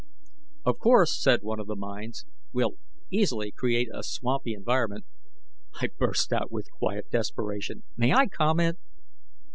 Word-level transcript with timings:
"Of 0.65 0.79
course," 0.79 1.15
said 1.21 1.41
one 1.43 1.59
of 1.59 1.67
the 1.67 1.75
Minds, 1.75 2.25
"we'll 2.51 2.71
easily 3.11 3.51
create 3.51 3.87
a 3.93 4.01
swampy 4.01 4.55
environment" 4.55 5.05
I 5.79 5.89
burst 5.95 6.33
out 6.33 6.51
with 6.51 6.71
quiet 6.71 7.11
desperation: 7.11 7.83
"May 7.95 8.11
I 8.11 8.25
comment?" 8.25 8.79